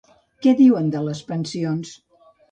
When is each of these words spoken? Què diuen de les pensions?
Què 0.45 0.53
diuen 0.61 0.87
de 0.95 1.01
les 1.07 1.21
pensions? 1.27 1.93